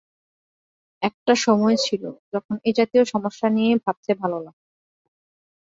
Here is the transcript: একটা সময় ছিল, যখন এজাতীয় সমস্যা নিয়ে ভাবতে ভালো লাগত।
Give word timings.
একটা 1.03 1.33
সময় 1.41 1.77
ছিল, 1.85 2.03
যখন 2.33 2.55
এজাতীয় 2.65 3.03
সমস্যা 3.05 3.47
নিয়ে 3.49 3.73
ভাবতে 3.85 4.11
ভালো 4.21 4.37
লাগত। 4.39 4.55